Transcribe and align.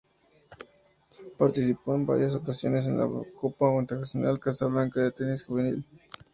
Participó 1.37 1.93
en 1.93 2.07
varias 2.07 2.33
ocasiones 2.33 2.87
en 2.87 2.97
la 2.97 3.07
Copa 3.39 3.69
Internacional 3.79 4.39
Casablanca 4.39 4.99
de 4.99 5.11
tenis 5.11 5.43
juvenil. 5.43 5.85